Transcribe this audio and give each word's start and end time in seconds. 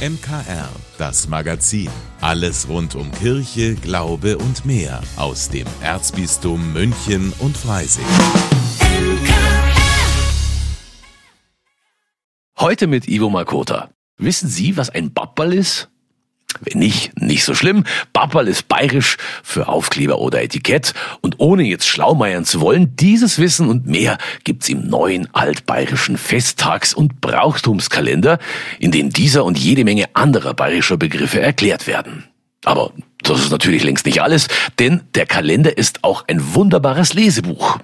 MKR, 0.00 0.70
das 0.96 1.28
Magazin. 1.28 1.90
Alles 2.22 2.66
rund 2.70 2.94
um 2.94 3.12
Kirche, 3.12 3.74
Glaube 3.74 4.38
und 4.38 4.64
mehr 4.64 5.02
aus 5.16 5.50
dem 5.50 5.66
Erzbistum 5.82 6.72
München 6.72 7.34
und 7.38 7.54
Freising. 7.54 8.06
Heute 12.58 12.86
mit 12.86 13.08
Ivo 13.08 13.28
Makota. 13.28 13.90
Wissen 14.16 14.48
Sie, 14.48 14.78
was 14.78 14.88
ein 14.88 15.12
Babbal 15.12 15.52
ist? 15.52 15.90
Wenn 16.60 16.78
nicht, 16.78 17.20
nicht 17.20 17.44
so 17.44 17.54
schlimm. 17.54 17.84
Babbal 18.12 18.48
ist 18.48 18.68
bayerisch 18.68 19.16
für 19.42 19.68
Aufkleber 19.68 20.18
oder 20.18 20.42
Etikett. 20.42 20.94
Und 21.20 21.36
ohne 21.38 21.62
jetzt 21.62 21.86
schlaumeiern 21.86 22.44
zu 22.44 22.60
wollen, 22.60 22.96
dieses 22.96 23.38
Wissen 23.38 23.68
und 23.68 23.86
mehr 23.86 24.18
gibt's 24.44 24.68
im 24.68 24.86
neuen 24.86 25.32
altbayerischen 25.34 26.16
Festtags- 26.16 26.94
und 26.94 27.20
Brauchtumskalender, 27.20 28.38
in 28.78 28.90
dem 28.90 29.10
dieser 29.10 29.44
und 29.44 29.58
jede 29.58 29.84
Menge 29.84 30.06
anderer 30.14 30.54
bayerischer 30.54 30.96
Begriffe 30.96 31.40
erklärt 31.40 31.86
werden. 31.86 32.24
Aber 32.64 32.92
das 33.22 33.40
ist 33.40 33.50
natürlich 33.50 33.84
längst 33.84 34.06
nicht 34.06 34.22
alles, 34.22 34.48
denn 34.78 35.02
der 35.14 35.26
Kalender 35.26 35.76
ist 35.76 36.04
auch 36.04 36.24
ein 36.28 36.54
wunderbares 36.54 37.14
Lesebuch. 37.14 37.78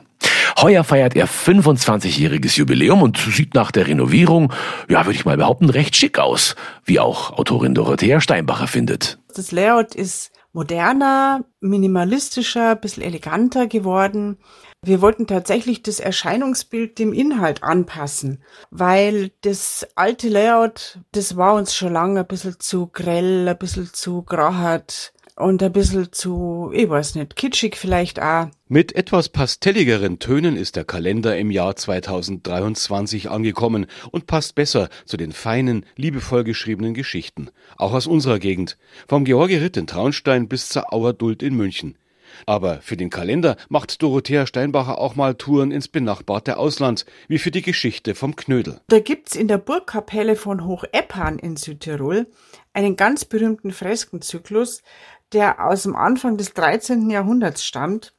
Heuer 0.58 0.84
feiert 0.84 1.14
er 1.14 1.28
25-jähriges 1.28 2.56
Jubiläum 2.56 3.02
und 3.02 3.18
sieht 3.18 3.54
nach 3.54 3.70
der 3.70 3.86
Renovierung, 3.86 4.52
ja, 4.88 5.04
würde 5.04 5.18
ich 5.18 5.26
mal 5.26 5.36
behaupten, 5.36 5.68
recht 5.68 5.94
schick 5.96 6.18
aus, 6.18 6.56
wie 6.84 6.98
auch 6.98 7.32
Autorin 7.32 7.74
Dorothea 7.74 8.20
Steinbacher 8.20 8.66
findet. 8.66 9.18
Das 9.34 9.52
Layout 9.52 9.94
ist 9.94 10.32
moderner, 10.54 11.44
minimalistischer, 11.60 12.76
bisschen 12.76 13.02
eleganter 13.02 13.66
geworden. 13.66 14.38
Wir 14.82 15.02
wollten 15.02 15.26
tatsächlich 15.26 15.82
das 15.82 16.00
Erscheinungsbild 16.00 16.98
dem 16.98 17.12
Inhalt 17.12 17.62
anpassen, 17.62 18.42
weil 18.70 19.32
das 19.42 19.86
alte 19.96 20.30
Layout, 20.30 21.00
das 21.12 21.36
war 21.36 21.54
uns 21.54 21.74
schon 21.74 21.92
lange 21.92 22.20
ein 22.20 22.26
bisschen 22.26 22.58
zu 22.58 22.86
grell, 22.86 23.46
ein 23.46 23.58
bisschen 23.58 23.90
zu 23.92 24.22
grauert 24.22 25.12
und 25.36 25.62
ein 25.62 25.72
bisschen 25.72 26.12
zu, 26.12 26.70
ich 26.74 26.88
weiß 26.88 27.14
nicht, 27.14 27.36
kitschig 27.36 27.76
vielleicht 27.76 28.20
auch. 28.20 28.48
Mit 28.68 28.96
etwas 28.96 29.28
pastelligeren 29.28 30.18
Tönen 30.18 30.56
ist 30.56 30.76
der 30.76 30.84
Kalender 30.84 31.36
im 31.36 31.50
Jahr 31.50 31.76
2023 31.76 33.30
angekommen 33.30 33.86
und 34.10 34.26
passt 34.26 34.54
besser 34.54 34.88
zu 35.04 35.16
den 35.16 35.32
feinen, 35.32 35.84
liebevoll 35.94 36.42
geschriebenen 36.42 36.94
Geschichten. 36.94 37.50
Auch 37.76 37.92
aus 37.92 38.06
unserer 38.06 38.38
Gegend. 38.38 38.78
Vom 39.06 39.24
Georgi 39.24 39.56
Ritt 39.56 39.76
in 39.76 39.86
Traunstein 39.86 40.48
bis 40.48 40.68
zur 40.70 40.92
Auerduld 40.92 41.42
in 41.42 41.54
München. 41.54 41.96
Aber 42.44 42.80
für 42.82 42.96
den 42.96 43.08
Kalender 43.08 43.56
macht 43.68 44.02
Dorothea 44.02 44.46
Steinbacher 44.46 44.98
auch 44.98 45.16
mal 45.16 45.34
Touren 45.36 45.70
ins 45.70 45.88
benachbarte 45.88 46.58
Ausland, 46.58 47.06
wie 47.28 47.38
für 47.38 47.50
die 47.50 47.62
Geschichte 47.62 48.14
vom 48.14 48.36
Knödel. 48.36 48.80
Da 48.88 48.98
gibt's 48.98 49.36
in 49.36 49.48
der 49.48 49.58
Burgkapelle 49.58 50.36
von 50.36 50.66
Hocheppan 50.66 51.38
in 51.38 51.56
Südtirol 51.56 52.26
einen 52.72 52.96
ganz 52.96 53.24
berühmten 53.24 53.70
Freskenzyklus, 53.70 54.82
der 55.32 55.64
aus 55.64 55.84
dem 55.84 55.96
Anfang 55.96 56.36
des 56.36 56.54
13. 56.54 57.10
Jahrhunderts 57.10 57.64
stammt, 57.64 58.14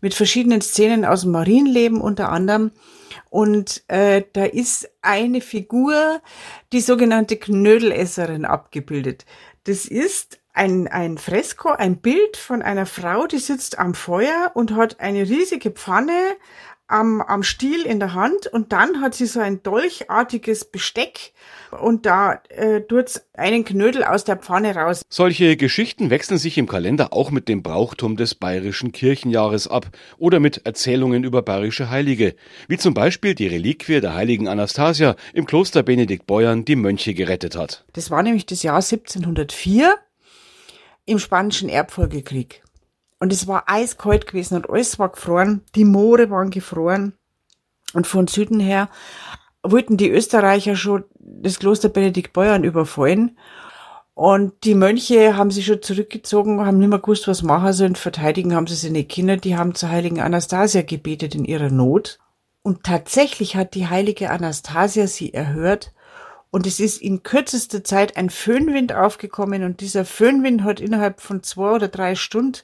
mit 0.00 0.14
verschiedenen 0.14 0.60
Szenen 0.60 1.04
aus 1.04 1.22
dem 1.22 1.32
Marienleben 1.32 2.00
unter 2.00 2.30
anderem. 2.30 2.72
Und 3.30 3.82
äh, 3.88 4.22
da 4.32 4.44
ist 4.44 4.88
eine 5.02 5.40
Figur, 5.40 6.20
die 6.72 6.80
sogenannte 6.80 7.36
Knödelesserin, 7.36 8.44
abgebildet. 8.44 9.24
Das 9.64 9.86
ist 9.86 10.38
ein, 10.52 10.88
ein 10.88 11.18
Fresko, 11.18 11.70
ein 11.70 11.98
Bild 12.00 12.36
von 12.36 12.62
einer 12.62 12.86
Frau, 12.86 13.26
die 13.26 13.38
sitzt 13.38 13.78
am 13.78 13.94
Feuer 13.94 14.52
und 14.54 14.74
hat 14.74 15.00
eine 15.00 15.22
riesige 15.22 15.70
Pfanne 15.70 16.36
am, 16.88 17.20
am 17.20 17.42
Stiel 17.42 17.82
in 17.82 17.98
der 17.98 18.14
Hand 18.14 18.46
und 18.46 18.72
dann 18.72 19.00
hat 19.00 19.14
sie 19.14 19.26
so 19.26 19.40
ein 19.40 19.62
dolchartiges 19.62 20.64
Besteck 20.66 21.32
und 21.80 22.06
da 22.06 22.40
äh, 22.48 22.82
tut's 22.82 23.26
einen 23.34 23.64
Knödel 23.64 24.04
aus 24.04 24.24
der 24.24 24.36
Pfanne 24.36 24.74
raus. 24.74 25.02
Solche 25.08 25.56
Geschichten 25.56 26.10
wechseln 26.10 26.38
sich 26.38 26.58
im 26.58 26.68
Kalender 26.68 27.12
auch 27.12 27.30
mit 27.30 27.48
dem 27.48 27.62
Brauchtum 27.62 28.16
des 28.16 28.34
bayerischen 28.34 28.92
Kirchenjahres 28.92 29.66
ab 29.68 29.86
oder 30.18 30.40
mit 30.40 30.64
Erzählungen 30.64 31.24
über 31.24 31.42
bayerische 31.42 31.90
Heilige, 31.90 32.36
wie 32.68 32.78
zum 32.78 32.94
Beispiel 32.94 33.34
die 33.34 33.48
Reliquie 33.48 34.00
der 34.00 34.14
heiligen 34.14 34.48
Anastasia 34.48 35.16
im 35.32 35.46
Kloster 35.46 35.82
Benedikt 35.82 36.26
Beuern 36.26 36.64
die 36.64 36.76
Mönche 36.76 37.14
gerettet 37.14 37.56
hat. 37.56 37.84
Das 37.94 38.10
war 38.10 38.22
nämlich 38.22 38.46
das 38.46 38.62
Jahr 38.62 38.76
1704 38.76 39.94
im 41.04 41.18
Spanischen 41.18 41.68
Erbfolgekrieg. 41.68 42.62
Und 43.18 43.32
es 43.32 43.46
war 43.46 43.64
eiskalt 43.66 44.26
gewesen 44.26 44.56
und 44.56 44.68
alles 44.68 44.98
war 44.98 45.08
gefroren. 45.08 45.62
Die 45.74 45.84
Moore 45.84 46.30
waren 46.30 46.50
gefroren. 46.50 47.14
Und 47.94 48.06
von 48.06 48.26
Süden 48.26 48.60
her 48.60 48.88
wollten 49.62 49.96
die 49.96 50.10
Österreicher 50.10 50.76
schon 50.76 51.04
das 51.18 51.58
Kloster 51.58 51.88
Benedikt 51.88 52.32
Beuern 52.32 52.64
überfallen. 52.64 53.38
Und 54.14 54.64
die 54.64 54.74
Mönche 54.74 55.36
haben 55.36 55.50
sich 55.50 55.66
schon 55.66 55.82
zurückgezogen, 55.82 56.64
haben 56.64 56.78
nicht 56.78 56.88
mehr 56.88 56.98
gewusst, 56.98 57.28
was 57.28 57.42
machen 57.42 57.84
und 57.84 57.98
verteidigen 57.98 58.54
haben 58.54 58.66
sie 58.66 58.74
seine 58.74 59.04
Kinder. 59.04 59.36
Die 59.36 59.56
haben 59.56 59.74
zur 59.74 59.90
heiligen 59.90 60.20
Anastasia 60.20 60.82
gebetet 60.82 61.34
in 61.34 61.44
ihrer 61.44 61.70
Not. 61.70 62.18
Und 62.62 62.82
tatsächlich 62.84 63.56
hat 63.56 63.74
die 63.74 63.88
heilige 63.88 64.30
Anastasia 64.30 65.06
sie 65.06 65.34
erhört. 65.34 65.92
Und 66.50 66.66
es 66.66 66.80
ist 66.80 67.02
in 67.02 67.22
kürzester 67.22 67.84
Zeit 67.84 68.16
ein 68.16 68.30
Föhnwind 68.30 68.94
aufgekommen 68.94 69.62
und 69.62 69.80
dieser 69.80 70.06
Föhnwind 70.06 70.62
hat 70.62 70.80
innerhalb 70.80 71.20
von 71.20 71.42
zwei 71.42 71.72
oder 71.72 71.88
drei 71.88 72.14
Stunden 72.14 72.62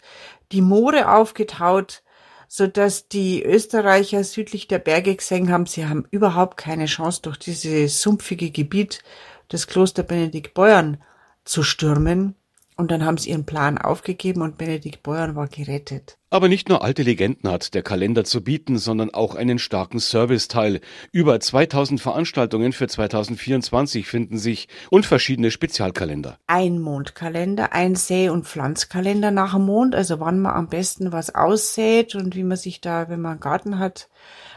die 0.52 0.62
Moore 0.62 1.10
aufgetaut, 1.10 2.02
so 2.48 2.66
dass 2.66 3.08
die 3.08 3.42
Österreicher 3.42 4.24
südlich 4.24 4.68
der 4.68 4.78
Berge 4.78 5.16
gesehen 5.16 5.50
haben, 5.50 5.66
sie 5.66 5.86
haben 5.86 6.06
überhaupt 6.10 6.58
keine 6.58 6.86
Chance, 6.86 7.22
durch 7.22 7.38
dieses 7.38 8.02
sumpfige 8.02 8.50
Gebiet 8.50 9.02
des 9.50 9.66
Kloster 9.66 10.02
Benedikt 10.02 10.54
Beuern 10.54 11.02
zu 11.44 11.62
stürmen. 11.62 12.34
Und 12.77 12.91
dann 12.91 13.05
haben 13.05 13.19
sie 13.19 13.31
ihren 13.31 13.44
Plan 13.44 13.77
aufgegeben 13.77 14.41
und 14.41 14.56
Benedikt 14.56 15.03
Beuern 15.03 15.37
war 15.37 15.47
gerettet. 15.47 16.16
Aber 16.31 16.49
nicht 16.49 16.71
nur 16.71 16.83
alte 16.83 17.03
Legenden 17.03 17.50
hat 17.50 17.75
der 17.75 17.83
Kalender 17.83 18.25
zu 18.25 18.43
bieten, 18.43 18.78
sondern 18.78 19.12
auch 19.12 19.34
einen 19.34 19.59
starken 19.59 19.99
Serviceteil. 19.99 20.81
Über 21.10 21.38
2000 21.38 22.00
Veranstaltungen 22.00 22.72
für 22.72 22.88
2024 22.88 24.06
finden 24.06 24.38
sich 24.38 24.69
und 24.88 25.05
verschiedene 25.05 25.50
Spezialkalender. 25.50 26.38
Ein 26.47 26.81
Mondkalender, 26.81 27.75
ein 27.75 27.94
Säe- 27.94 28.31
und 28.31 28.47
Pflanzkalender 28.47 29.31
nach 29.31 29.53
dem 29.53 29.66
Mond, 29.66 29.94
also 29.94 30.21
wann 30.21 30.41
man 30.41 30.54
am 30.54 30.69
besten 30.69 31.12
was 31.12 31.34
aussät 31.34 32.15
und 32.15 32.34
wie 32.34 32.44
man 32.44 32.56
sich 32.56 32.81
da, 32.81 33.10
wenn 33.10 33.21
man 33.21 33.33
einen 33.33 33.41
Garten 33.41 33.78
hat 33.78 34.09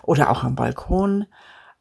oder 0.04 0.30
auch 0.30 0.44
am 0.44 0.56
Balkon, 0.56 1.26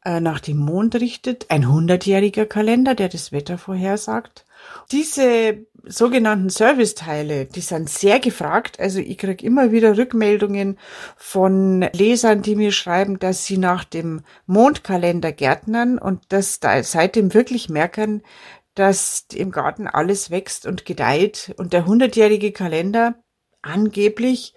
nach 0.04 0.41
dem 0.41 0.59
Mond 0.59 0.94
richtet. 0.97 1.50
Ein 1.50 1.69
hundertjähriger 1.69 2.47
Kalender, 2.47 2.94
der 2.94 3.09
das 3.09 3.32
Wetter 3.32 3.59
vorhersagt. 3.59 4.44
Diese 4.92 5.66
sogenannten 5.87 6.48
Serviceteile, 6.48 7.47
die 7.47 7.60
sind 7.60 7.91
sehr 7.91 8.20
gefragt. 8.20 8.81
Also 8.81 9.00
ich 9.00 9.19
krieg 9.19 9.42
immer 9.42 9.72
wieder 9.72 9.97
Rückmeldungen 9.97 10.78
von 11.16 11.82
Lesern, 11.92 12.42
die 12.42 12.56
mir 12.56 12.72
schreiben, 12.72 13.19
dass 13.19 13.47
sie 13.47 13.59
nach 13.59 13.84
dem 13.84 14.22
Mondkalender 14.47 15.32
gärtnern 15.32 15.98
und 15.98 16.22
dass 16.31 16.60
da 16.60 16.82
seitdem 16.82 17.34
wirklich 17.34 17.69
merken, 17.69 18.22
dass 18.75 19.26
im 19.32 19.50
Garten 19.50 19.86
alles 19.86 20.31
wächst 20.31 20.66
und 20.66 20.84
gedeiht. 20.84 21.54
Und 21.59 21.72
der 21.72 21.86
hundertjährige 21.86 22.53
Kalender 22.53 23.15
angeblich 23.62 24.54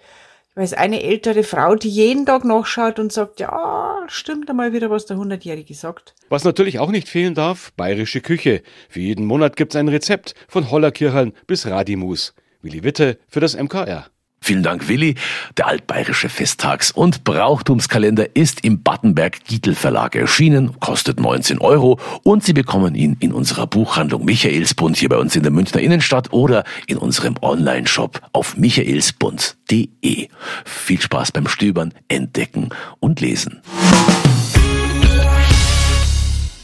weil 0.58 0.64
es 0.64 0.74
eine 0.74 1.04
ältere 1.04 1.44
Frau, 1.44 1.76
die 1.76 1.88
jeden 1.88 2.26
Tag 2.26 2.44
nachschaut 2.44 2.98
und 2.98 3.12
sagt, 3.12 3.38
ja, 3.38 3.96
stimmt 4.08 4.50
einmal 4.50 4.72
wieder, 4.72 4.90
was 4.90 5.06
der 5.06 5.16
Hundertjährige 5.16 5.72
sagt. 5.72 6.16
Was 6.30 6.42
natürlich 6.42 6.80
auch 6.80 6.90
nicht 6.90 7.08
fehlen 7.08 7.36
darf, 7.36 7.72
bayerische 7.76 8.20
Küche. 8.20 8.62
Für 8.88 8.98
jeden 8.98 9.24
Monat 9.24 9.54
gibt's 9.54 9.76
ein 9.76 9.86
Rezept, 9.86 10.34
von 10.48 10.68
Hollerkirchern 10.68 11.32
bis 11.46 11.68
Radimus. 11.68 12.34
Willi 12.60 12.82
Witte 12.82 13.18
für 13.28 13.38
das 13.38 13.56
MKR. 13.56 14.08
Vielen 14.48 14.62
Dank, 14.62 14.88
Willi. 14.88 15.14
Der 15.58 15.66
altbayerische 15.66 16.30
Festtags- 16.30 16.90
und 16.90 17.22
Brauchtumskalender 17.22 18.34
ist 18.34 18.64
im 18.64 18.82
Battenberg-Gietel 18.82 19.74
Verlag 19.74 20.16
erschienen, 20.16 20.80
kostet 20.80 21.20
19 21.20 21.58
Euro 21.58 22.00
und 22.22 22.42
Sie 22.44 22.54
bekommen 22.54 22.94
ihn 22.94 23.18
in 23.20 23.34
unserer 23.34 23.66
Buchhandlung 23.66 24.24
Michaelsbund 24.24 24.96
hier 24.96 25.10
bei 25.10 25.18
uns 25.18 25.36
in 25.36 25.42
der 25.42 25.52
Münchner 25.52 25.82
Innenstadt 25.82 26.32
oder 26.32 26.64
in 26.86 26.96
unserem 26.96 27.34
Online-Shop 27.42 28.22
auf 28.32 28.56
michaelsbund.de. 28.56 30.28
Viel 30.64 31.00
Spaß 31.02 31.32
beim 31.32 31.46
Stöbern, 31.46 31.92
Entdecken 32.08 32.70
und 33.00 33.20
Lesen. 33.20 33.60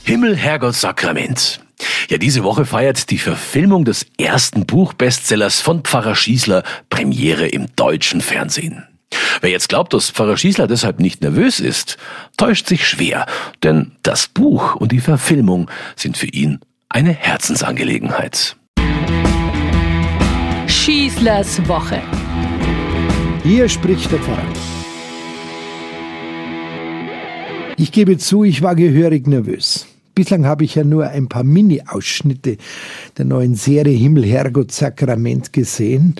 Himmel, 0.04 0.38
Herrgott, 0.38 0.74
Sakrament. 0.74 1.63
Ja, 2.08 2.18
diese 2.18 2.44
Woche 2.44 2.64
feiert 2.64 3.10
die 3.10 3.18
Verfilmung 3.18 3.84
des 3.84 4.06
ersten 4.18 4.66
Buchbestsellers 4.66 5.60
von 5.60 5.82
Pfarrer 5.82 6.14
Schießler 6.14 6.62
Premiere 6.90 7.46
im 7.46 7.66
deutschen 7.76 8.20
Fernsehen. 8.20 8.86
Wer 9.40 9.50
jetzt 9.50 9.68
glaubt, 9.68 9.92
dass 9.92 10.10
Pfarrer 10.10 10.36
Schießler 10.36 10.66
deshalb 10.66 11.00
nicht 11.00 11.22
nervös 11.22 11.60
ist, 11.60 11.98
täuscht 12.36 12.66
sich 12.66 12.86
schwer, 12.86 13.26
denn 13.62 13.92
das 14.02 14.28
Buch 14.28 14.74
und 14.76 14.92
die 14.92 15.00
Verfilmung 15.00 15.70
sind 15.96 16.16
für 16.16 16.26
ihn 16.26 16.60
eine 16.88 17.12
Herzensangelegenheit. 17.12 18.56
Schießlers 20.66 21.66
Woche. 21.68 22.00
Hier 23.42 23.68
spricht 23.68 24.10
der 24.10 24.18
Pfarrer. 24.18 24.42
Ich 27.76 27.90
gebe 27.90 28.16
zu, 28.18 28.44
ich 28.44 28.62
war 28.62 28.76
gehörig 28.76 29.26
nervös. 29.26 29.86
Bislang 30.14 30.46
habe 30.46 30.62
ich 30.62 30.76
ja 30.76 30.84
nur 30.84 31.08
ein 31.08 31.28
paar 31.28 31.42
Mini-Ausschnitte 31.42 32.56
der 33.18 33.24
neuen 33.24 33.56
Serie 33.56 33.96
Himmel, 33.96 34.24
Herrgott, 34.24 34.70
Sakrament 34.70 35.52
gesehen. 35.52 36.14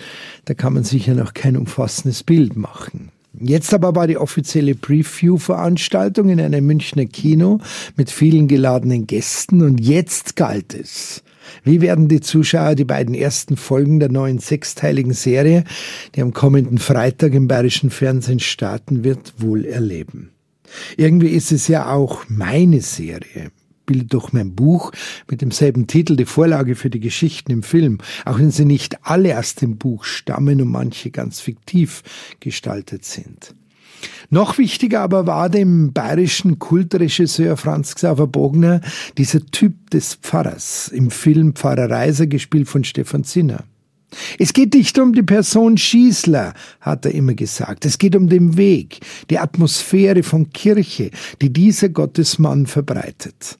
Da 0.46 0.54
kann 0.54 0.74
man 0.74 0.82
sich 0.82 1.06
ja 1.06 1.14
noch 1.14 1.32
kein 1.32 1.56
umfassendes 1.56 2.24
Bild 2.24 2.56
machen. 2.56 3.12
Jetzt 3.38 3.72
aber 3.72 3.94
war 3.94 4.08
die 4.08 4.16
offizielle 4.16 4.74
Preview-Veranstaltung 4.74 6.28
in 6.28 6.40
einem 6.40 6.66
Münchner 6.66 7.06
Kino 7.06 7.60
mit 7.96 8.10
vielen 8.10 8.48
geladenen 8.48 9.06
Gästen 9.06 9.62
und 9.62 9.80
jetzt 9.80 10.34
galt 10.34 10.74
es. 10.74 11.22
Wie 11.62 11.80
werden 11.80 12.08
die 12.08 12.20
Zuschauer 12.20 12.74
die 12.74 12.84
beiden 12.84 13.14
ersten 13.14 13.56
Folgen 13.56 14.00
der 14.00 14.10
neuen 14.10 14.38
sechsteiligen 14.40 15.12
Serie, 15.12 15.64
die 16.14 16.22
am 16.22 16.32
kommenden 16.32 16.78
Freitag 16.78 17.32
im 17.34 17.46
bayerischen 17.46 17.90
Fernsehen 17.90 18.40
starten 18.40 19.04
wird, 19.04 19.34
wohl 19.38 19.64
erleben? 19.64 20.30
Irgendwie 20.96 21.28
ist 21.28 21.52
es 21.52 21.68
ja 21.68 21.92
auch 21.92 22.24
meine 22.28 22.80
Serie 22.80 23.52
bildet 23.86 24.14
doch 24.14 24.32
mein 24.32 24.54
Buch 24.54 24.92
mit 25.30 25.40
demselben 25.40 25.86
Titel 25.86 26.16
die 26.16 26.24
Vorlage 26.24 26.74
für 26.74 26.90
die 26.90 27.00
Geschichten 27.00 27.52
im 27.52 27.62
Film, 27.62 27.98
auch 28.24 28.38
wenn 28.38 28.50
sie 28.50 28.64
nicht 28.64 29.06
alle 29.06 29.38
aus 29.38 29.54
dem 29.54 29.76
Buch 29.76 30.04
stammen 30.04 30.60
und 30.60 30.68
manche 30.68 31.10
ganz 31.10 31.40
fiktiv 31.40 32.02
gestaltet 32.40 33.04
sind. 33.04 33.54
Noch 34.30 34.58
wichtiger 34.58 35.00
aber 35.00 35.26
war 35.26 35.48
dem 35.48 35.92
bayerischen 35.92 36.58
Kultregisseur 36.58 37.56
Franz 37.56 37.94
Xaver 37.94 38.26
Bogner 38.26 38.80
dieser 39.16 39.44
Typ 39.46 39.90
des 39.90 40.14
Pfarrers 40.14 40.88
im 40.88 41.10
Film 41.10 41.54
Pfarrer 41.54 41.90
Reiser, 41.90 42.26
gespielt 42.26 42.68
von 42.68 42.84
Stefan 42.84 43.24
Zinner. 43.24 43.64
Es 44.38 44.52
geht 44.52 44.74
nicht 44.74 44.98
um 44.98 45.12
die 45.12 45.22
Person 45.22 45.76
Schießler, 45.76 46.54
hat 46.80 47.04
er 47.04 47.12
immer 47.12 47.34
gesagt. 47.34 47.84
Es 47.84 47.98
geht 47.98 48.14
um 48.14 48.28
den 48.28 48.56
Weg, 48.56 49.00
die 49.30 49.38
Atmosphäre 49.38 50.22
von 50.22 50.50
Kirche, 50.50 51.10
die 51.40 51.52
dieser 51.52 51.88
Gottesmann 51.88 52.66
verbreitet. 52.66 53.58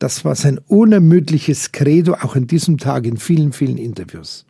Das 0.00 0.24
war 0.24 0.34
sein 0.34 0.58
unermüdliches 0.66 1.72
Credo 1.72 2.14
auch 2.14 2.34
an 2.34 2.46
diesem 2.46 2.78
Tag 2.78 3.06
in 3.06 3.18
vielen, 3.18 3.52
vielen 3.52 3.76
Interviews. 3.76 4.46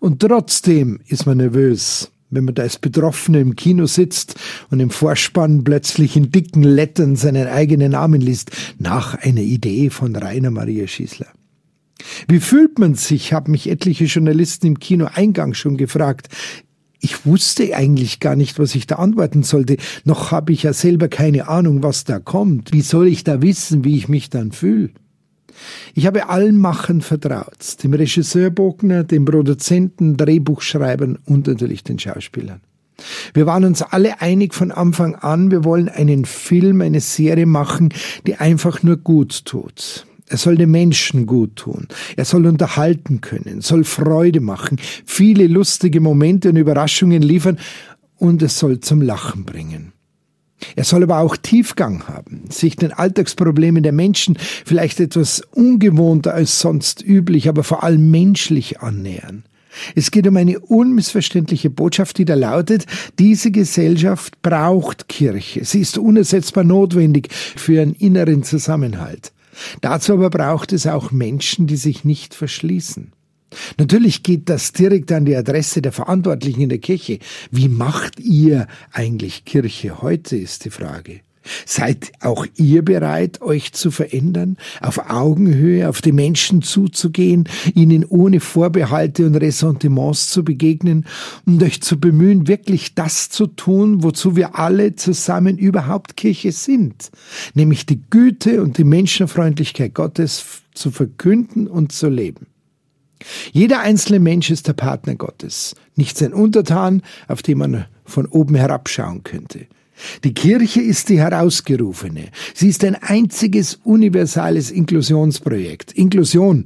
Und 0.00 0.20
trotzdem 0.20 0.98
ist 1.06 1.26
man 1.26 1.36
nervös, 1.38 2.10
wenn 2.30 2.44
man 2.44 2.56
da 2.56 2.64
als 2.64 2.78
Betroffener 2.78 3.38
im 3.38 3.54
Kino 3.54 3.86
sitzt 3.86 4.34
und 4.70 4.80
im 4.80 4.90
Vorspann 4.90 5.62
plötzlich 5.62 6.16
in 6.16 6.32
dicken 6.32 6.64
Lettern 6.64 7.14
seinen 7.14 7.46
eigenen 7.46 7.92
Namen 7.92 8.20
liest, 8.20 8.50
nach 8.80 9.14
einer 9.14 9.42
Idee 9.42 9.90
von 9.90 10.16
Rainer 10.16 10.50
Maria 10.50 10.88
Schießler. 10.88 11.28
Wie 12.26 12.40
fühlt 12.40 12.80
man 12.80 12.96
sich, 12.96 13.32
haben 13.32 13.52
mich 13.52 13.70
etliche 13.70 14.06
Journalisten 14.06 14.66
im 14.66 14.80
Kinoeingang 14.80 15.54
schon 15.54 15.76
gefragt 15.76 16.28
ich 17.00 17.26
wusste 17.26 17.76
eigentlich 17.76 18.20
gar 18.20 18.36
nicht, 18.36 18.58
was 18.58 18.74
ich 18.74 18.86
da 18.86 18.96
antworten 18.96 19.42
sollte. 19.42 19.76
Noch 20.04 20.30
habe 20.30 20.52
ich 20.52 20.62
ja 20.62 20.72
selber 20.72 21.08
keine 21.08 21.48
Ahnung, 21.48 21.82
was 21.82 22.04
da 22.04 22.18
kommt. 22.18 22.72
Wie 22.72 22.80
soll 22.80 23.08
ich 23.08 23.24
da 23.24 23.42
wissen, 23.42 23.84
wie 23.84 23.96
ich 23.96 24.08
mich 24.08 24.30
dann 24.30 24.52
fühle? 24.52 24.90
Ich 25.94 26.06
habe 26.06 26.28
allen 26.28 26.58
Machern 26.58 27.00
vertraut, 27.00 27.82
dem 27.82 27.94
Regisseur 27.94 28.50
Bogner, 28.50 29.04
dem 29.04 29.24
Produzenten, 29.24 30.16
Drehbuchschreibern 30.16 31.18
und 31.26 31.46
natürlich 31.46 31.84
den 31.84 31.98
Schauspielern. 31.98 32.60
Wir 33.32 33.46
waren 33.46 33.64
uns 33.64 33.82
alle 33.82 34.20
einig 34.20 34.54
von 34.54 34.70
Anfang 34.70 35.14
an, 35.16 35.50
wir 35.50 35.64
wollen 35.64 35.88
einen 35.88 36.24
Film, 36.24 36.80
eine 36.80 37.00
Serie 37.00 37.46
machen, 37.46 37.92
die 38.26 38.36
einfach 38.36 38.82
nur 38.82 38.96
gut 38.96 39.44
tut. 39.44 40.06
Er 40.26 40.38
soll 40.38 40.56
den 40.56 40.70
Menschen 40.70 41.26
gut 41.26 41.56
tun. 41.56 41.86
Er 42.16 42.24
soll 42.24 42.46
unterhalten 42.46 43.20
können, 43.20 43.60
soll 43.60 43.84
Freude 43.84 44.40
machen, 44.40 44.78
viele 45.04 45.46
lustige 45.46 46.00
Momente 46.00 46.48
und 46.48 46.56
Überraschungen 46.56 47.22
liefern 47.22 47.58
und 48.16 48.42
es 48.42 48.58
soll 48.58 48.80
zum 48.80 49.02
Lachen 49.02 49.44
bringen. 49.44 49.92
Er 50.76 50.84
soll 50.84 51.02
aber 51.02 51.18
auch 51.18 51.36
Tiefgang 51.36 52.08
haben, 52.08 52.44
sich 52.48 52.76
den 52.76 52.92
Alltagsproblemen 52.92 53.82
der 53.82 53.92
Menschen 53.92 54.38
vielleicht 54.64 54.98
etwas 54.98 55.42
ungewohnter 55.52 56.32
als 56.32 56.58
sonst 56.58 57.02
üblich, 57.02 57.48
aber 57.48 57.64
vor 57.64 57.82
allem 57.82 58.10
menschlich 58.10 58.80
annähern. 58.80 59.44
Es 59.94 60.10
geht 60.10 60.26
um 60.26 60.36
eine 60.36 60.60
unmissverständliche 60.60 61.68
Botschaft, 61.68 62.16
die 62.16 62.24
da 62.24 62.34
lautet, 62.34 62.86
diese 63.18 63.50
Gesellschaft 63.50 64.40
braucht 64.40 65.08
Kirche. 65.08 65.64
Sie 65.64 65.80
ist 65.80 65.98
unersetzbar 65.98 66.64
notwendig 66.64 67.28
für 67.32 67.74
ihren 67.74 67.92
inneren 67.92 68.42
Zusammenhalt. 68.44 69.33
Dazu 69.80 70.14
aber 70.14 70.30
braucht 70.30 70.72
es 70.72 70.86
auch 70.86 71.10
Menschen, 71.10 71.66
die 71.66 71.76
sich 71.76 72.04
nicht 72.04 72.34
verschließen. 72.34 73.12
Natürlich 73.78 74.22
geht 74.22 74.48
das 74.48 74.72
direkt 74.72 75.12
an 75.12 75.24
die 75.24 75.36
Adresse 75.36 75.80
der 75.80 75.92
Verantwortlichen 75.92 76.62
in 76.62 76.68
der 76.68 76.78
Kirche. 76.78 77.18
Wie 77.50 77.68
macht 77.68 78.20
ihr 78.20 78.66
eigentlich 78.92 79.44
Kirche 79.44 80.02
heute, 80.02 80.36
ist 80.36 80.64
die 80.64 80.70
Frage. 80.70 81.20
Seid 81.66 82.12
auch 82.20 82.46
ihr 82.56 82.84
bereit, 82.84 83.42
euch 83.42 83.72
zu 83.72 83.90
verändern, 83.90 84.56
auf 84.80 85.10
Augenhöhe 85.10 85.88
auf 85.88 86.00
die 86.00 86.12
Menschen 86.12 86.62
zuzugehen, 86.62 87.48
ihnen 87.74 88.04
ohne 88.04 88.40
Vorbehalte 88.40 89.26
und 89.26 89.36
Ressentiments 89.36 90.30
zu 90.30 90.44
begegnen 90.44 91.06
und 91.46 91.62
euch 91.62 91.82
zu 91.82 91.98
bemühen, 92.00 92.48
wirklich 92.48 92.94
das 92.94 93.28
zu 93.28 93.46
tun, 93.46 94.02
wozu 94.02 94.36
wir 94.36 94.58
alle 94.58 94.96
zusammen 94.96 95.58
überhaupt 95.58 96.16
Kirche 96.16 96.52
sind, 96.52 97.10
nämlich 97.54 97.86
die 97.86 98.00
Güte 98.10 98.62
und 98.62 98.78
die 98.78 98.84
Menschenfreundlichkeit 98.84 99.94
Gottes 99.94 100.44
zu 100.74 100.90
verkünden 100.90 101.66
und 101.66 101.92
zu 101.92 102.08
leben. 102.08 102.46
Jeder 103.52 103.80
einzelne 103.80 104.20
Mensch 104.20 104.50
ist 104.50 104.68
der 104.68 104.74
Partner 104.74 105.14
Gottes, 105.14 105.74
nicht 105.96 106.18
sein 106.18 106.34
Untertan, 106.34 107.02
auf 107.28 107.42
den 107.42 107.58
man 107.58 107.86
von 108.04 108.26
oben 108.26 108.54
herabschauen 108.54 109.22
könnte. 109.24 109.66
Die 110.24 110.34
Kirche 110.34 110.80
ist 110.80 111.08
die 111.08 111.18
Herausgerufene. 111.18 112.28
Sie 112.54 112.68
ist 112.68 112.84
ein 112.84 112.96
einziges 112.96 113.80
universales 113.84 114.70
Inklusionsprojekt. 114.70 115.92
Inklusion, 115.92 116.64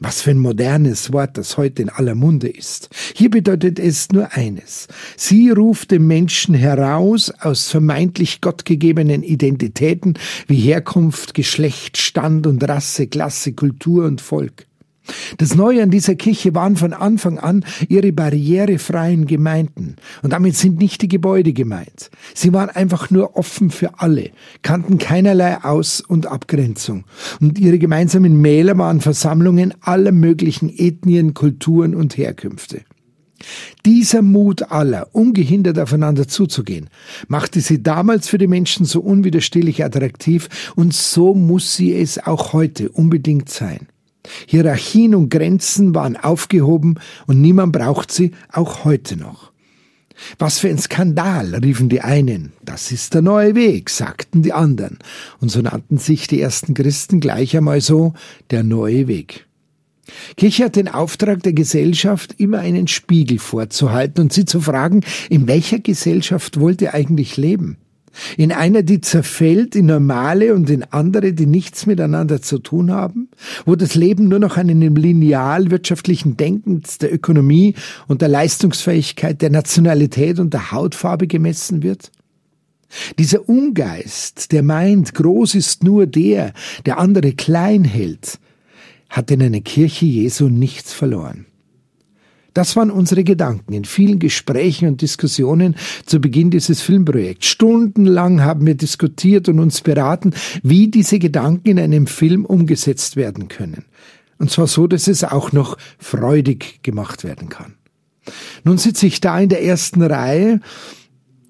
was 0.00 0.22
für 0.22 0.30
ein 0.30 0.38
modernes 0.38 1.12
Wort, 1.12 1.36
das 1.36 1.56
heute 1.56 1.82
in 1.82 1.90
aller 1.90 2.14
Munde 2.14 2.48
ist. 2.48 2.88
Hier 3.14 3.30
bedeutet 3.30 3.78
es 3.78 4.10
nur 4.10 4.32
eines. 4.32 4.88
Sie 5.16 5.50
ruft 5.50 5.90
den 5.90 6.06
Menschen 6.06 6.54
heraus 6.54 7.30
aus 7.40 7.68
vermeintlich 7.68 8.40
gottgegebenen 8.40 9.22
Identitäten 9.22 10.14
wie 10.46 10.60
Herkunft, 10.60 11.34
Geschlecht, 11.34 11.98
Stand 11.98 12.46
und 12.46 12.66
Rasse, 12.66 13.06
Klasse, 13.06 13.52
Kultur 13.52 14.06
und 14.06 14.20
Volk. 14.20 14.69
Das 15.38 15.54
Neue 15.54 15.82
an 15.82 15.90
dieser 15.90 16.14
Kirche 16.14 16.54
waren 16.54 16.76
von 16.76 16.92
Anfang 16.92 17.38
an 17.38 17.64
ihre 17.88 18.12
barrierefreien 18.12 19.26
Gemeinden. 19.26 19.96
Und 20.22 20.32
damit 20.32 20.56
sind 20.56 20.78
nicht 20.78 21.02
die 21.02 21.08
Gebäude 21.08 21.52
gemeint. 21.52 22.10
Sie 22.34 22.52
waren 22.52 22.68
einfach 22.68 23.10
nur 23.10 23.36
offen 23.36 23.70
für 23.70 23.98
alle, 24.00 24.30
kannten 24.62 24.98
keinerlei 24.98 25.64
Aus- 25.64 26.00
und 26.00 26.26
Abgrenzung. 26.26 27.04
Und 27.40 27.58
ihre 27.58 27.78
gemeinsamen 27.78 28.40
Mähler 28.40 28.76
waren 28.78 29.00
Versammlungen 29.00 29.74
aller 29.80 30.12
möglichen 30.12 30.68
Ethnien, 30.68 31.34
Kulturen 31.34 31.94
und 31.94 32.16
Herkünfte. 32.16 32.82
Dieser 33.86 34.20
Mut 34.20 34.70
aller, 34.70 35.08
ungehindert 35.12 35.78
aufeinander 35.78 36.28
zuzugehen, 36.28 36.90
machte 37.28 37.60
sie 37.60 37.82
damals 37.82 38.28
für 38.28 38.36
die 38.36 38.46
Menschen 38.46 38.84
so 38.84 39.00
unwiderstehlich 39.00 39.82
attraktiv 39.82 40.48
und 40.76 40.92
so 40.92 41.34
muss 41.34 41.74
sie 41.74 41.94
es 41.94 42.18
auch 42.18 42.52
heute 42.52 42.90
unbedingt 42.90 43.48
sein. 43.48 43.88
Hierarchien 44.46 45.14
und 45.14 45.30
Grenzen 45.30 45.94
waren 45.94 46.16
aufgehoben 46.16 46.98
und 47.26 47.40
niemand 47.40 47.72
braucht 47.72 48.12
sie 48.12 48.32
auch 48.52 48.84
heute 48.84 49.16
noch. 49.16 49.50
Was 50.38 50.58
für 50.58 50.68
ein 50.68 50.78
Skandal, 50.78 51.54
riefen 51.54 51.88
die 51.88 52.02
einen. 52.02 52.52
Das 52.62 52.92
ist 52.92 53.14
der 53.14 53.22
neue 53.22 53.54
Weg, 53.54 53.88
sagten 53.90 54.42
die 54.42 54.52
anderen. 54.52 54.98
Und 55.40 55.50
so 55.50 55.60
nannten 55.62 55.98
sich 55.98 56.26
die 56.26 56.40
ersten 56.40 56.74
Christen 56.74 57.20
gleich 57.20 57.56
einmal 57.56 57.80
so 57.80 58.14
der 58.50 58.62
neue 58.62 59.08
Weg. 59.08 59.46
Kirche 60.36 60.64
hat 60.64 60.76
den 60.76 60.88
Auftrag 60.88 61.42
der 61.42 61.52
Gesellschaft, 61.52 62.34
immer 62.38 62.58
einen 62.58 62.88
Spiegel 62.88 63.38
vorzuhalten 63.38 64.22
und 64.22 64.32
sie 64.32 64.44
zu 64.44 64.60
fragen, 64.60 65.02
in 65.28 65.46
welcher 65.46 65.78
Gesellschaft 65.78 66.60
wollt 66.60 66.82
ihr 66.82 66.94
eigentlich 66.94 67.36
leben? 67.36 67.78
In 68.36 68.52
einer, 68.52 68.82
die 68.82 69.00
zerfällt 69.00 69.76
in 69.76 69.86
normale 69.86 70.54
und 70.54 70.68
in 70.68 70.82
andere, 70.84 71.32
die 71.32 71.46
nichts 71.46 71.86
miteinander 71.86 72.42
zu 72.42 72.58
tun 72.58 72.90
haben, 72.90 73.28
wo 73.64 73.76
das 73.76 73.94
Leben 73.94 74.28
nur 74.28 74.40
noch 74.40 74.56
an 74.56 74.68
einem 74.68 74.96
Lineal 74.96 75.70
wirtschaftlichen 75.70 76.36
Denkens 76.36 76.98
der 76.98 77.14
Ökonomie 77.14 77.74
und 78.08 78.20
der 78.20 78.28
Leistungsfähigkeit, 78.28 79.40
der 79.42 79.50
Nationalität 79.50 80.38
und 80.40 80.52
der 80.52 80.72
Hautfarbe 80.72 81.26
gemessen 81.26 81.82
wird? 81.82 82.10
Dieser 83.18 83.48
Ungeist, 83.48 84.50
der 84.50 84.64
meint, 84.64 85.14
groß 85.14 85.54
ist 85.54 85.84
nur 85.84 86.06
der, 86.06 86.52
der 86.86 86.98
andere 86.98 87.32
klein 87.32 87.84
hält, 87.84 88.38
hat 89.08 89.30
in 89.30 89.42
einer 89.42 89.60
Kirche 89.60 90.06
Jesu 90.06 90.48
nichts 90.48 90.92
verloren. 90.92 91.46
Das 92.54 92.76
waren 92.76 92.90
unsere 92.90 93.24
Gedanken 93.24 93.72
in 93.72 93.84
vielen 93.84 94.18
Gesprächen 94.18 94.88
und 94.88 95.02
Diskussionen 95.02 95.76
zu 96.06 96.20
Beginn 96.20 96.50
dieses 96.50 96.82
Filmprojekts. 96.82 97.46
Stundenlang 97.46 98.42
haben 98.42 98.66
wir 98.66 98.74
diskutiert 98.74 99.48
und 99.48 99.60
uns 99.60 99.80
beraten, 99.80 100.34
wie 100.62 100.88
diese 100.88 101.18
Gedanken 101.18 101.68
in 101.68 101.78
einem 101.78 102.06
Film 102.06 102.44
umgesetzt 102.44 103.16
werden 103.16 103.48
können. 103.48 103.84
Und 104.38 104.50
zwar 104.50 104.66
so, 104.66 104.86
dass 104.86 105.06
es 105.06 105.22
auch 105.22 105.52
noch 105.52 105.76
freudig 105.98 106.82
gemacht 106.82 107.24
werden 107.24 107.48
kann. 107.48 107.74
Nun 108.64 108.78
sitze 108.78 109.06
ich 109.06 109.20
da 109.20 109.38
in 109.38 109.48
der 109.48 109.62
ersten 109.62 110.02
Reihe 110.02 110.60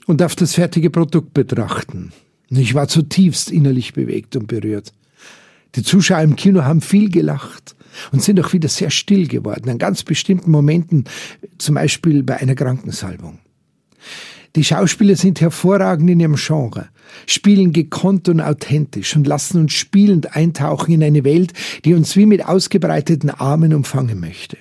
und 0.06 0.20
darf 0.20 0.34
das 0.34 0.54
fertige 0.54 0.90
Produkt 0.90 1.34
betrachten. 1.34 2.12
Ich 2.48 2.74
war 2.74 2.88
zutiefst 2.88 3.50
innerlich 3.50 3.92
bewegt 3.92 4.34
und 4.34 4.48
berührt. 4.48 4.92
Die 5.76 5.84
Zuschauer 5.84 6.22
im 6.22 6.34
Kino 6.34 6.64
haben 6.64 6.80
viel 6.80 7.10
gelacht 7.10 7.76
und 8.12 8.22
sind 8.22 8.40
auch 8.40 8.52
wieder 8.52 8.68
sehr 8.68 8.90
still 8.90 9.28
geworden, 9.28 9.68
an 9.68 9.78
ganz 9.78 10.02
bestimmten 10.02 10.50
Momenten, 10.50 11.04
zum 11.58 11.74
Beispiel 11.74 12.22
bei 12.22 12.36
einer 12.38 12.54
Krankensalbung. 12.54 13.38
Die 14.56 14.64
Schauspieler 14.64 15.14
sind 15.14 15.40
hervorragend 15.40 16.10
in 16.10 16.18
ihrem 16.18 16.34
Genre, 16.34 16.88
spielen 17.26 17.72
gekonnt 17.72 18.28
und 18.28 18.40
authentisch 18.40 19.14
und 19.14 19.26
lassen 19.26 19.60
uns 19.60 19.72
spielend 19.72 20.34
eintauchen 20.34 20.92
in 20.92 21.04
eine 21.04 21.22
Welt, 21.22 21.52
die 21.84 21.94
uns 21.94 22.16
wie 22.16 22.26
mit 22.26 22.44
ausgebreiteten 22.44 23.30
Armen 23.30 23.72
umfangen 23.72 24.18
möchte. 24.18 24.56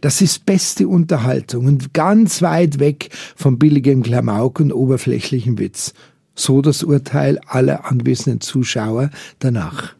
Das 0.00 0.20
ist 0.20 0.46
beste 0.46 0.88
Unterhaltung 0.88 1.66
und 1.66 1.94
ganz 1.94 2.42
weit 2.42 2.78
weg 2.78 3.10
vom 3.36 3.58
billigen 3.58 4.02
Klamauk 4.02 4.60
und 4.60 4.72
oberflächlichen 4.72 5.58
Witz. 5.58 5.94
So 6.34 6.62
das 6.62 6.84
Urteil 6.84 7.38
aller 7.46 7.90
anwesenden 7.90 8.40
Zuschauer 8.40 9.10
danach. 9.40 9.94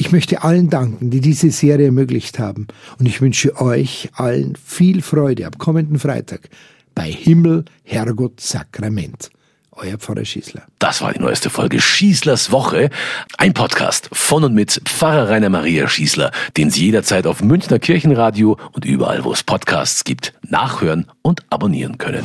Ich 0.00 0.12
möchte 0.12 0.44
allen 0.44 0.70
danken, 0.70 1.10
die 1.10 1.20
diese 1.20 1.50
Serie 1.50 1.86
ermöglicht 1.86 2.38
haben. 2.38 2.68
Und 3.00 3.06
ich 3.06 3.20
wünsche 3.20 3.60
euch 3.60 4.08
allen 4.12 4.54
viel 4.54 5.02
Freude 5.02 5.44
ab 5.44 5.58
kommenden 5.58 5.98
Freitag 5.98 6.50
bei 6.94 7.10
Himmel, 7.10 7.64
Herrgott, 7.82 8.40
Sakrament. 8.40 9.30
Euer 9.72 9.98
Pfarrer 9.98 10.24
Schießler. 10.24 10.62
Das 10.78 11.02
war 11.02 11.12
die 11.12 11.18
neueste 11.18 11.50
Folge 11.50 11.80
Schießlers 11.80 12.52
Woche. 12.52 12.90
Ein 13.38 13.54
Podcast 13.54 14.08
von 14.12 14.44
und 14.44 14.54
mit 14.54 14.80
Pfarrer 14.84 15.30
Rainer 15.30 15.48
Maria 15.48 15.88
Schießler, 15.88 16.30
den 16.56 16.70
Sie 16.70 16.84
jederzeit 16.84 17.26
auf 17.26 17.42
Münchner 17.42 17.80
Kirchenradio 17.80 18.56
und 18.70 18.84
überall, 18.84 19.24
wo 19.24 19.32
es 19.32 19.42
Podcasts 19.42 20.04
gibt, 20.04 20.32
nachhören 20.42 21.06
und 21.22 21.42
abonnieren 21.50 21.98
können. 21.98 22.22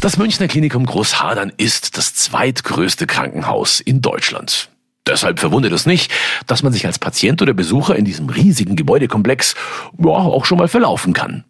Das 0.00 0.16
Münchner 0.16 0.48
Klinikum 0.48 0.86
Großhadern 0.86 1.52
ist 1.56 1.96
das 1.96 2.14
zweitgrößte 2.14 3.06
Krankenhaus 3.06 3.78
in 3.78 4.02
Deutschland. 4.02 4.70
Deshalb 5.08 5.40
verwundert 5.40 5.72
es 5.72 5.86
nicht, 5.86 6.12
dass 6.46 6.62
man 6.62 6.72
sich 6.72 6.86
als 6.86 6.98
Patient 6.98 7.40
oder 7.42 7.54
Besucher 7.54 7.96
in 7.96 8.04
diesem 8.04 8.28
riesigen 8.28 8.76
Gebäudekomplex 8.76 9.54
ja, 9.98 10.10
auch 10.10 10.44
schon 10.44 10.58
mal 10.58 10.68
verlaufen 10.68 11.14
kann. 11.14 11.44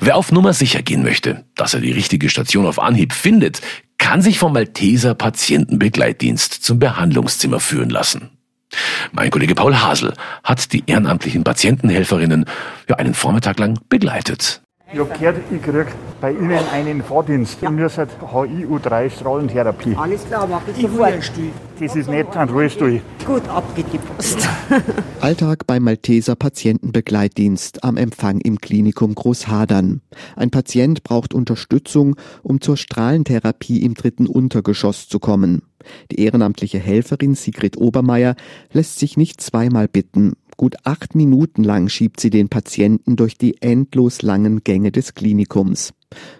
Wer 0.00 0.16
auf 0.16 0.32
Nummer 0.32 0.54
sicher 0.54 0.82
gehen 0.82 1.02
möchte, 1.02 1.44
dass 1.54 1.74
er 1.74 1.80
die 1.80 1.92
richtige 1.92 2.30
Station 2.30 2.66
auf 2.66 2.80
Anhieb 2.80 3.12
findet, 3.12 3.60
kann 3.98 4.22
sich 4.22 4.38
vom 4.38 4.52
Malteser 4.52 5.14
Patientenbegleitdienst 5.14 6.64
zum 6.64 6.78
Behandlungszimmer 6.78 7.60
führen 7.60 7.90
lassen. 7.90 8.30
Mein 9.12 9.30
Kollege 9.30 9.54
Paul 9.54 9.76
Hasel 9.76 10.14
hat 10.44 10.72
die 10.72 10.84
ehrenamtlichen 10.86 11.44
Patientenhelferinnen 11.44 12.44
ja 12.88 12.96
einen 12.96 13.14
Vormittag 13.14 13.58
lang 13.58 13.78
begleitet. 13.88 14.62
Ich 14.90 14.98
habe 14.98 15.10
gehört, 15.18 15.36
ich 15.50 15.60
kriege 15.60 15.86
bei 16.18 16.32
Ihnen 16.32 16.58
einen 16.72 17.02
Fahrdienst. 17.02 17.60
Ja. 17.60 17.76
Wir 17.76 17.90
sind 17.90 18.10
HIU3 18.22 19.10
Strahlentherapie. 19.10 19.94
Alles 19.94 20.24
klar, 20.24 20.46
mach 20.46 20.62
ich 20.66 20.80
sofort. 20.80 21.12
Das 21.78 21.94
ist 21.94 22.08
nicht 22.08 22.34
ein 22.34 22.48
Ruhestuhl. 22.48 23.02
Gut, 23.26 23.42
die 23.76 23.98
Post. 23.98 24.48
Alltag 25.20 25.66
beim 25.66 25.84
Malteser 25.84 26.36
Patientenbegleitdienst 26.36 27.84
am 27.84 27.98
Empfang 27.98 28.40
im 28.40 28.62
Klinikum 28.62 29.14
Großhadern. 29.14 30.00
Ein 30.36 30.50
Patient 30.50 31.02
braucht 31.04 31.34
Unterstützung, 31.34 32.16
um 32.42 32.62
zur 32.62 32.78
Strahlentherapie 32.78 33.82
im 33.84 33.92
dritten 33.92 34.26
Untergeschoss 34.26 35.06
zu 35.06 35.18
kommen. 35.18 35.60
Die 36.10 36.20
ehrenamtliche 36.22 36.78
Helferin 36.78 37.34
Sigrid 37.34 37.76
Obermeier 37.76 38.36
lässt 38.72 38.98
sich 38.98 39.18
nicht 39.18 39.42
zweimal 39.42 39.86
bitten. 39.86 40.32
Gut 40.58 40.74
acht 40.82 41.14
Minuten 41.14 41.62
lang 41.62 41.88
schiebt 41.88 42.18
sie 42.18 42.30
den 42.30 42.48
Patienten 42.48 43.14
durch 43.14 43.38
die 43.38 43.62
endlos 43.62 44.22
langen 44.22 44.64
Gänge 44.64 44.90
des 44.90 45.14
Klinikums. 45.14 45.94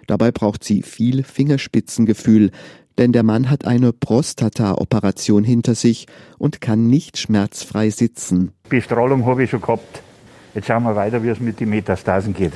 Dabei 0.07 0.33
braucht 0.33 0.65
sie 0.65 0.83
viel 0.83 1.23
Fingerspitzengefühl, 1.23 2.51
denn 2.97 3.13
der 3.13 3.23
Mann 3.23 3.49
hat 3.49 3.63
eine 3.63 3.93
Prostata-Operation 3.93 5.45
hinter 5.45 5.73
sich 5.73 6.05
und 6.37 6.59
kann 6.59 6.87
nicht 6.87 7.17
schmerzfrei 7.17 7.91
sitzen. 7.91 8.51
Bestrahlung 8.67 9.25
habe 9.25 9.45
ich 9.45 9.51
schon 9.51 9.61
gehabt. 9.61 10.01
Jetzt 10.53 10.67
schauen 10.67 10.83
wir 10.83 10.97
weiter, 10.97 11.23
wie 11.23 11.29
es 11.29 11.39
mit 11.39 11.61
den 11.61 11.69
Metastasen 11.69 12.33
geht, 12.33 12.53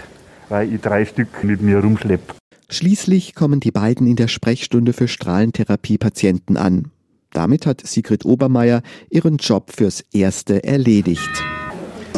weil 0.49 0.73
ich 0.73 0.81
drei 0.81 1.05
Stück 1.05 1.45
mit 1.45 1.61
mir 1.61 1.79
rumschleppe. 1.79 2.35
Schließlich 2.67 3.35
kommen 3.35 3.61
die 3.61 3.71
beiden 3.71 4.05
in 4.05 4.17
der 4.17 4.27
Sprechstunde 4.27 4.91
für 4.91 5.07
Strahlentherapie-Patienten 5.07 6.57
an. 6.57 6.91
Damit 7.31 7.65
hat 7.65 7.87
Sigrid 7.87 8.25
Obermeier 8.25 8.81
ihren 9.09 9.37
Job 9.37 9.71
fürs 9.71 10.01
Erste 10.11 10.63
erledigt. 10.65 11.42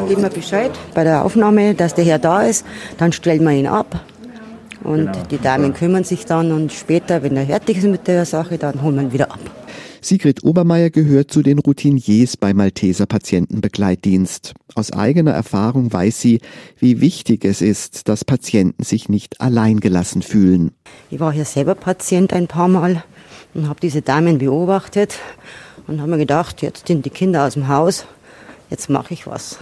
Geben 0.07 0.21
wir 0.21 0.29
Bescheid 0.29 0.71
bei 0.93 1.03
der 1.03 1.25
Aufnahme, 1.25 1.73
dass 1.73 1.95
der 1.95 2.05
Herr 2.05 2.19
da 2.19 2.43
ist, 2.43 2.65
dann 2.97 3.11
stellen 3.11 3.43
wir 3.43 3.51
ihn 3.51 3.67
ab. 3.67 4.05
Und 4.83 5.13
genau. 5.13 5.25
die 5.31 5.39
Damen 5.39 5.73
kümmern 5.73 6.03
sich 6.03 6.25
dann 6.25 6.51
und 6.51 6.71
später, 6.71 7.23
wenn 7.23 7.35
er 7.35 7.47
fertig 7.47 7.77
ist 7.77 7.85
mit 7.85 8.07
der 8.07 8.25
Sache, 8.25 8.59
dann 8.59 8.83
holen 8.83 8.95
wir 8.95 9.01
ihn 9.03 9.13
wieder 9.13 9.31
ab. 9.31 9.39
Sigrid 10.01 10.43
Obermeier 10.43 10.91
gehört 10.91 11.31
zu 11.31 11.41
den 11.41 11.57
Routiniers 11.57 12.37
beim 12.37 12.57
Malteser 12.57 13.07
Patientenbegleitdienst. 13.07 14.53
Aus 14.75 14.93
eigener 14.93 15.31
Erfahrung 15.31 15.91
weiß 15.91 16.21
sie, 16.21 16.41
wie 16.77 17.01
wichtig 17.01 17.43
es 17.43 17.63
ist, 17.63 18.07
dass 18.07 18.23
Patienten 18.23 18.83
sich 18.83 19.09
nicht 19.09 19.41
alleingelassen 19.41 20.21
fühlen. 20.21 20.73
Ich 21.09 21.19
war 21.19 21.33
hier 21.33 21.45
selber 21.45 21.73
Patient 21.73 22.33
ein 22.33 22.45
paar 22.45 22.67
Mal 22.67 23.03
und 23.55 23.67
habe 23.67 23.79
diese 23.79 24.03
Damen 24.03 24.37
beobachtet 24.37 25.17
und 25.87 25.99
habe 25.99 26.11
mir 26.11 26.17
gedacht, 26.19 26.61
jetzt 26.61 26.85
sind 26.85 27.03
die 27.03 27.09
Kinder 27.09 27.47
aus 27.47 27.55
dem 27.55 27.67
Haus, 27.67 28.05
jetzt 28.69 28.91
mache 28.91 29.15
ich 29.15 29.25
was. 29.25 29.57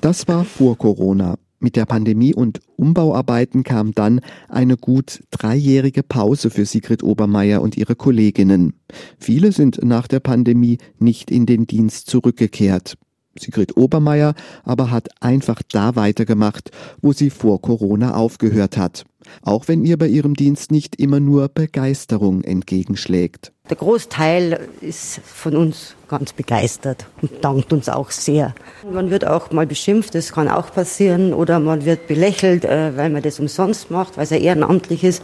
Das 0.00 0.28
war 0.28 0.44
vor 0.44 0.78
Corona. 0.78 1.36
Mit 1.58 1.74
der 1.76 1.86
Pandemie 1.86 2.34
und 2.34 2.60
Umbauarbeiten 2.76 3.64
kam 3.64 3.92
dann 3.92 4.20
eine 4.48 4.76
gut 4.76 5.22
dreijährige 5.30 6.02
Pause 6.02 6.50
für 6.50 6.66
Sigrid 6.66 7.02
Obermeier 7.02 7.62
und 7.62 7.78
ihre 7.78 7.96
Kolleginnen. 7.96 8.74
Viele 9.18 9.52
sind 9.52 9.82
nach 9.82 10.06
der 10.06 10.20
Pandemie 10.20 10.78
nicht 10.98 11.30
in 11.30 11.46
den 11.46 11.66
Dienst 11.66 12.10
zurückgekehrt. 12.10 12.96
Sigrid 13.38 13.76
Obermeier 13.76 14.34
aber 14.64 14.90
hat 14.90 15.08
einfach 15.20 15.62
da 15.70 15.96
weitergemacht, 15.96 16.70
wo 17.00 17.12
sie 17.12 17.30
vor 17.30 17.60
Corona 17.60 18.14
aufgehört 18.14 18.76
hat. 18.76 19.04
Auch 19.42 19.68
wenn 19.68 19.84
ihr 19.84 19.96
bei 19.96 20.06
ihrem 20.06 20.34
Dienst 20.34 20.70
nicht 20.70 20.96
immer 20.96 21.20
nur 21.20 21.48
Begeisterung 21.48 22.42
entgegenschlägt. 22.42 23.52
Der 23.68 23.76
Großteil 23.76 24.60
ist 24.80 25.20
von 25.24 25.56
uns 25.56 25.96
ganz 26.08 26.32
begeistert 26.32 27.06
und 27.20 27.32
dankt 27.42 27.72
uns 27.72 27.88
auch 27.88 28.12
sehr. 28.12 28.54
Man 28.88 29.10
wird 29.10 29.26
auch 29.26 29.50
mal 29.50 29.66
beschimpft, 29.66 30.14
das 30.14 30.32
kann 30.32 30.48
auch 30.48 30.72
passieren, 30.72 31.34
oder 31.34 31.58
man 31.58 31.84
wird 31.84 32.06
belächelt, 32.06 32.64
äh, 32.64 32.96
weil 32.96 33.10
man 33.10 33.22
das 33.22 33.40
umsonst 33.40 33.90
macht, 33.90 34.16
weil 34.16 34.24
es 34.24 34.30
ja 34.30 34.36
ehrenamtlich 34.36 35.02
ist, 35.02 35.22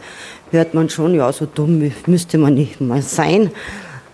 hört 0.51 0.73
man 0.73 0.89
schon, 0.89 1.15
ja, 1.15 1.31
so 1.31 1.45
dumm 1.45 1.91
müsste 2.05 2.37
man 2.37 2.55
nicht 2.55 2.81
mal 2.81 3.01
sein. 3.01 3.49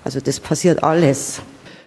Also 0.04 0.20
das 0.20 0.40
passiert 0.40 0.84
alles. 0.84 1.42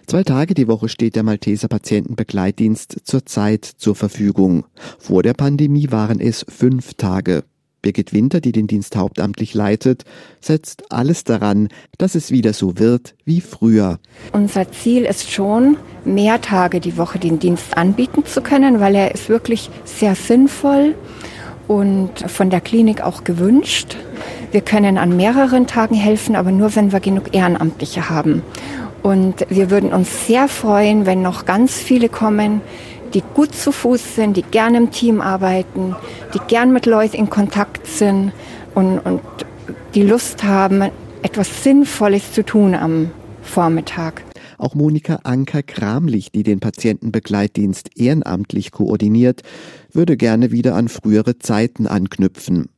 Zwei 0.05 0.23
Tage 0.23 0.53
die 0.53 0.67
Woche 0.67 0.89
steht 0.89 1.15
der 1.15 1.23
Malteser 1.23 1.67
Patientenbegleitdienst 1.67 2.97
zurzeit 3.03 3.65
zur 3.65 3.95
Verfügung. 3.95 4.65
Vor 4.99 5.23
der 5.23 5.33
Pandemie 5.33 5.91
waren 5.91 6.19
es 6.19 6.45
fünf 6.47 6.93
Tage. 6.95 7.43
Birgit 7.81 8.13
Winter, 8.13 8.39
die 8.39 8.53
den 8.53 8.67
Dienst 8.67 8.95
hauptamtlich 8.95 9.53
leitet, 9.53 10.05
setzt 10.39 10.91
alles 10.91 11.25
daran, 11.25 11.67
dass 11.97 12.15
es 12.15 12.31
wieder 12.31 12.53
so 12.53 12.79
wird 12.79 13.13
wie 13.25 13.41
früher. 13.41 13.99
Unser 14.31 14.71
Ziel 14.71 15.03
ist 15.03 15.29
schon, 15.29 15.77
mehr 16.05 16.41
Tage 16.41 16.79
die 16.79 16.97
Woche 16.97 17.19
den 17.19 17.39
Dienst 17.39 17.77
anbieten 17.77 18.25
zu 18.25 18.41
können, 18.41 18.79
weil 18.79 18.95
er 18.95 19.13
ist 19.13 19.29
wirklich 19.29 19.69
sehr 19.83 20.15
sinnvoll 20.15 20.95
und 21.67 22.11
von 22.27 22.49
der 22.49 22.61
Klinik 22.61 23.01
auch 23.01 23.23
gewünscht. 23.23 23.97
Wir 24.51 24.61
können 24.61 24.97
an 24.97 25.17
mehreren 25.17 25.67
Tagen 25.67 25.95
helfen, 25.95 26.35
aber 26.35 26.51
nur 26.51 26.75
wenn 26.75 26.91
wir 26.91 26.99
genug 26.99 27.33
Ehrenamtliche 27.33 28.09
haben. 28.09 28.43
Und 29.03 29.45
wir 29.49 29.69
würden 29.69 29.91
uns 29.91 30.27
sehr 30.27 30.47
freuen, 30.47 31.05
wenn 31.05 31.21
noch 31.21 31.45
ganz 31.45 31.75
viele 31.75 32.07
kommen, 32.07 32.61
die 33.13 33.21
gut 33.33 33.53
zu 33.53 33.71
Fuß 33.71 34.15
sind, 34.15 34.37
die 34.37 34.43
gerne 34.43 34.77
im 34.77 34.91
Team 34.91 35.21
arbeiten, 35.21 35.95
die 36.33 36.39
gern 36.47 36.71
mit 36.73 36.85
Leuten 36.85 37.17
in 37.17 37.29
Kontakt 37.29 37.85
sind 37.85 38.31
und, 38.73 38.99
und 38.99 39.21
die 39.93 40.03
Lust 40.03 40.43
haben, 40.43 40.89
etwas 41.21 41.63
Sinnvolles 41.63 42.31
zu 42.31 42.43
tun 42.43 42.73
am 42.73 43.11
Vormittag. 43.41 44.23
Auch 44.57 44.73
Monika 44.73 45.19
Anker-Kramlich, 45.23 46.31
die 46.31 46.43
den 46.43 46.59
Patientenbegleitdienst 46.61 47.89
ehrenamtlich 47.95 48.71
koordiniert, 48.71 49.41
würde 49.91 50.15
gerne 50.15 50.51
wieder 50.51 50.75
an 50.75 50.87
frühere 50.87 51.37
Zeiten 51.37 51.87
anknüpfen. 51.87 52.69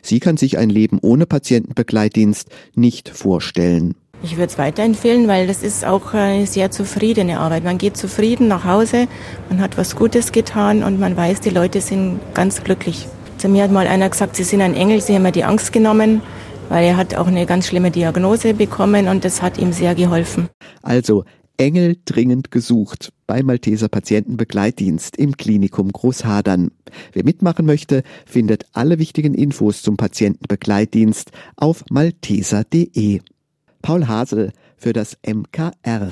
Sie 0.00 0.20
kann 0.20 0.36
sich 0.36 0.58
ein 0.58 0.70
Leben 0.70 0.98
ohne 1.02 1.26
Patientenbegleitdienst 1.26 2.48
nicht 2.74 3.08
vorstellen. 3.08 3.94
Ich 4.24 4.36
würde 4.36 4.46
es 4.46 4.58
weiterempfehlen, 4.58 5.26
weil 5.26 5.48
das 5.48 5.64
ist 5.64 5.84
auch 5.84 6.14
eine 6.14 6.46
sehr 6.46 6.70
zufriedene 6.70 7.40
Arbeit. 7.40 7.64
Man 7.64 7.78
geht 7.78 7.96
zufrieden 7.96 8.46
nach 8.46 8.64
Hause, 8.64 9.08
man 9.48 9.60
hat 9.60 9.76
was 9.76 9.96
Gutes 9.96 10.30
getan 10.30 10.84
und 10.84 11.00
man 11.00 11.16
weiß, 11.16 11.40
die 11.40 11.50
Leute 11.50 11.80
sind 11.80 12.20
ganz 12.32 12.62
glücklich. 12.62 13.08
Zu 13.38 13.48
mir 13.48 13.64
hat 13.64 13.72
mal 13.72 13.88
einer 13.88 14.08
gesagt, 14.08 14.36
sie 14.36 14.44
sind 14.44 14.60
ein 14.60 14.74
Engel, 14.74 15.00
sie 15.00 15.14
haben 15.16 15.22
mir 15.22 15.32
die 15.32 15.42
Angst 15.42 15.72
genommen, 15.72 16.22
weil 16.68 16.84
er 16.84 16.96
hat 16.96 17.16
auch 17.16 17.26
eine 17.26 17.46
ganz 17.46 17.66
schlimme 17.66 17.90
Diagnose 17.90 18.54
bekommen 18.54 19.08
und 19.08 19.24
das 19.24 19.42
hat 19.42 19.58
ihm 19.58 19.72
sehr 19.72 19.96
geholfen. 19.96 20.48
Also 20.82 21.24
Engel 21.56 21.96
dringend 22.04 22.52
gesucht 22.52 23.12
beim 23.26 23.46
Malteser 23.46 23.88
Patientenbegleitdienst 23.88 25.16
im 25.16 25.36
Klinikum 25.36 25.90
Großhadern. 25.90 26.70
Wer 27.12 27.24
mitmachen 27.24 27.66
möchte, 27.66 28.04
findet 28.24 28.66
alle 28.72 29.00
wichtigen 29.00 29.34
Infos 29.34 29.82
zum 29.82 29.96
Patientenbegleitdienst 29.96 31.32
auf 31.56 31.84
malteser.de. 31.90 33.20
Paul 33.82 34.06
Hasel 34.06 34.52
für 34.78 34.92
das 34.92 35.18
MKR. 35.26 36.10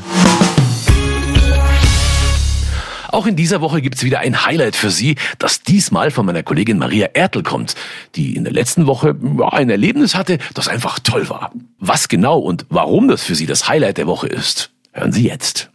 Auch 3.12 3.27
in 3.27 3.35
dieser 3.35 3.61
Woche 3.61 3.83
gibt's 3.83 4.05
wieder 4.05 4.21
ein 4.21 4.45
Highlight 4.45 4.77
für 4.77 4.91
Sie, 4.91 5.17
das 5.39 5.62
diesmal 5.62 6.11
von 6.11 6.27
meiner 6.27 6.43
Kollegin 6.43 6.79
Maria 6.79 7.09
Ertel 7.12 7.43
kommt, 7.43 7.75
die 8.15 8.37
in 8.37 8.45
der 8.45 8.53
letzten 8.53 8.87
Woche 8.87 9.17
ein 9.50 9.69
Erlebnis 9.69 10.15
hatte, 10.15 10.39
das 10.55 10.69
einfach 10.69 11.00
toll 11.00 11.29
war. 11.29 11.50
Was 11.79 12.09
genau 12.09 12.39
und 12.39 12.67
warum 12.69 13.09
das 13.09 13.25
für 13.25 13.35
Sie 13.35 13.47
das 13.47 13.69
Highlight 13.69 13.99
der 13.99 14.07
Woche 14.07 14.29
ist, 14.29 14.71
hören 14.93 15.12
Sie 15.12 15.27
jetzt. 15.27 15.71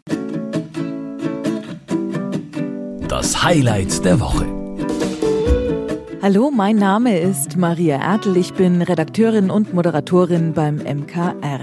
Das 3.07 3.43
Highlight 3.43 4.05
der 4.05 4.19
Woche. 4.19 4.54
Hallo, 6.21 6.49
mein 6.49 6.77
Name 6.77 7.19
ist 7.19 7.57
Maria 7.57 7.97
Ertel. 7.97 8.37
Ich 8.37 8.53
bin 8.53 8.81
Redakteurin 8.81 9.51
und 9.51 9.73
Moderatorin 9.73 10.53
beim 10.53 10.77
MKR. 10.77 11.59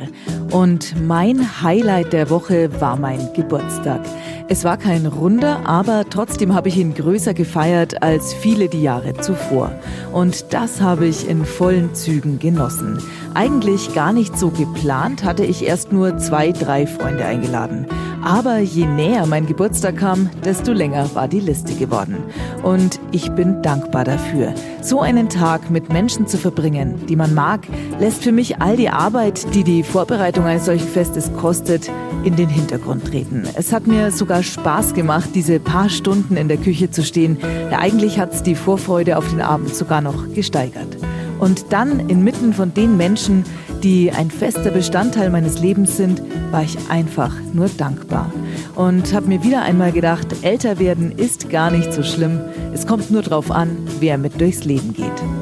Und 0.50 0.94
mein 1.06 1.62
Highlight 1.62 2.12
der 2.12 2.30
Woche 2.30 2.80
war 2.80 2.96
mein 2.96 3.32
Geburtstag. 3.34 4.00
Es 4.48 4.64
war 4.64 4.76
kein 4.76 5.06
runder, 5.06 5.66
aber 5.66 6.04
trotzdem 6.08 6.54
habe 6.54 6.68
ich 6.68 6.76
ihn 6.76 6.94
größer 6.94 7.32
gefeiert 7.32 8.02
als 8.02 8.34
viele 8.34 8.68
die 8.68 8.82
Jahre 8.82 9.14
zuvor. 9.14 9.72
Und 10.12 10.52
das 10.52 10.80
habe 10.80 11.06
ich 11.06 11.28
in 11.28 11.44
vollen 11.44 11.94
Zügen 11.94 12.38
genossen. 12.38 12.98
Eigentlich 13.34 13.94
gar 13.94 14.12
nicht 14.12 14.38
so 14.38 14.50
geplant, 14.50 15.24
hatte 15.24 15.44
ich 15.44 15.64
erst 15.64 15.92
nur 15.92 16.18
zwei, 16.18 16.52
drei 16.52 16.86
Freunde 16.86 17.24
eingeladen. 17.24 17.86
Aber 18.24 18.58
je 18.58 18.86
näher 18.86 19.26
mein 19.26 19.46
Geburtstag 19.46 19.96
kam, 19.96 20.30
desto 20.44 20.72
länger 20.72 21.12
war 21.14 21.26
die 21.26 21.40
Liste 21.40 21.74
geworden. 21.74 22.18
Und 22.62 23.00
ich 23.10 23.30
bin 23.32 23.62
dankbar 23.62 24.04
dafür. 24.04 24.54
So 24.80 25.00
einen 25.00 25.28
Tag 25.28 25.70
mit 25.70 25.92
Menschen 25.92 26.28
zu 26.28 26.38
verbringen, 26.38 27.04
die 27.08 27.16
man 27.16 27.34
mag, 27.34 27.66
lässt 27.98 28.22
für 28.22 28.32
mich 28.32 28.60
all 28.60 28.76
die 28.76 28.88
Arbeit, 28.88 29.54
die 29.54 29.64
die 29.64 29.82
Vorbereitung 29.82 30.44
eines 30.44 30.66
solchen 30.66 30.88
Festes 30.88 31.32
kostet, 31.34 31.90
in 32.24 32.36
den 32.36 32.48
Hintergrund 32.48 33.06
treten. 33.06 33.42
Es 33.56 33.72
hat 33.72 33.88
mir 33.88 34.12
sogar 34.12 34.44
Spaß 34.44 34.94
gemacht, 34.94 35.30
diese 35.34 35.58
paar 35.58 35.88
Stunden 35.88 36.36
in 36.36 36.46
der 36.46 36.58
Küche 36.58 36.90
zu 36.90 37.02
stehen. 37.02 37.38
Ja, 37.72 37.78
eigentlich 37.80 38.20
hat's 38.20 38.44
die 38.44 38.54
Vorfreude 38.54 39.18
auf 39.18 39.28
den 39.30 39.40
Abend 39.40 39.74
sogar 39.74 40.00
noch 40.00 40.32
gesteigert. 40.32 40.96
Und 41.40 41.72
dann 41.72 42.08
inmitten 42.08 42.52
von 42.52 42.72
den 42.72 42.96
Menschen, 42.96 43.44
die 43.82 44.12
ein 44.12 44.30
fester 44.30 44.70
Bestandteil 44.70 45.30
meines 45.30 45.58
Lebens 45.58 45.96
sind, 45.96 46.22
war 46.50 46.62
ich 46.62 46.76
einfach 46.88 47.34
nur 47.52 47.68
dankbar. 47.68 48.32
Und 48.74 49.12
habe 49.12 49.26
mir 49.26 49.42
wieder 49.42 49.62
einmal 49.62 49.92
gedacht, 49.92 50.28
älter 50.42 50.78
werden 50.78 51.12
ist 51.12 51.50
gar 51.50 51.70
nicht 51.70 51.92
so 51.92 52.02
schlimm. 52.02 52.40
Es 52.72 52.86
kommt 52.86 53.10
nur 53.10 53.22
darauf 53.22 53.50
an, 53.50 53.76
wer 54.00 54.18
mit 54.18 54.40
durchs 54.40 54.64
Leben 54.64 54.92
geht. 54.92 55.41